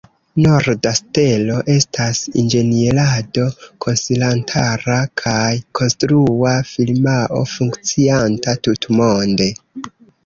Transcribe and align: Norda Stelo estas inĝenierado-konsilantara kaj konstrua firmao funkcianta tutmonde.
Norda 0.43 0.91
Stelo 0.99 1.57
estas 1.73 2.21
inĝenierado-konsilantara 2.43 4.95
kaj 5.23 5.45
konstrua 5.81 6.55
firmao 6.73 7.43
funkcianta 7.55 8.61
tutmonde. 8.69 9.53